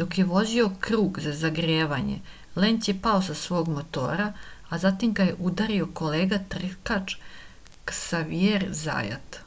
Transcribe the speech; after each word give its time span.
dok 0.00 0.14
je 0.20 0.22
vozio 0.30 0.64
krug 0.86 1.20
za 1.26 1.34
zagrevanje 1.42 2.16
lenc 2.64 2.88
je 2.90 2.94
pao 3.04 3.20
sa 3.28 3.36
svog 3.42 3.70
motora 3.74 4.26
a 4.70 4.80
zatim 4.86 5.12
ga 5.20 5.28
je 5.28 5.36
udario 5.52 5.88
kolega 6.02 6.42
trkač 6.56 7.16
ksavijer 7.92 8.66
zajat 8.84 9.40